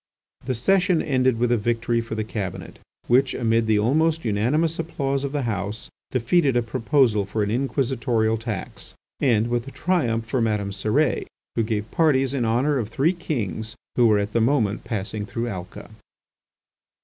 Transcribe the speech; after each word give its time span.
The 0.45 0.55
session 0.55 0.99
ended 1.03 1.37
with 1.37 1.51
a 1.51 1.57
victory 1.57 2.01
for 2.01 2.15
the 2.15 2.23
cabinet 2.23 2.79
which, 3.05 3.35
amid 3.35 3.67
the 3.67 3.77
almost 3.77 4.25
unanimous 4.25 4.79
applause 4.79 5.23
of 5.23 5.31
the 5.31 5.43
House, 5.43 5.89
defeated 6.09 6.57
a 6.57 6.63
proposal 6.63 7.23
for 7.23 7.43
an 7.43 7.51
inquisitorial 7.51 8.39
tax, 8.39 8.95
and 9.19 9.47
with 9.47 9.67
a 9.67 9.69
triumph 9.71 10.25
for 10.25 10.41
Madame 10.41 10.71
Cérès 10.71 11.27
who 11.55 11.61
gave 11.61 11.91
parties 11.91 12.33
in 12.33 12.45
honour 12.45 12.79
of 12.79 12.89
three 12.89 13.13
kings 13.13 13.75
who 13.95 14.07
were 14.07 14.17
at 14.17 14.33
the 14.33 14.41
moment 14.41 14.83
passing 14.83 15.23
through 15.27 15.47
Alca. 15.47 15.91